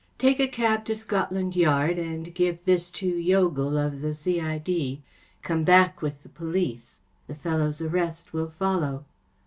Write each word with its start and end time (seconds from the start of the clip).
"Take 0.17 0.39
a 0.39 0.47
cab 0.47 0.83
to 0.85 0.95
Scotland 0.95 1.55
Yard 1.55 1.99
and 1.99 2.33
give 2.33 2.65
this 2.65 2.89
to 2.89 3.05
Youghal 3.07 3.77
of 3.77 4.01
the 4.01 4.15
C.I.D. 4.15 5.03
Come 5.43 5.63
back 5.63 6.01
with 6.01 6.23
the 6.23 6.29
police. 6.29 7.01
The 7.27 7.35
fellow’s 7.35 7.81
arrest 7.83 8.33
will 8.33 8.49
follow. 8.49 9.05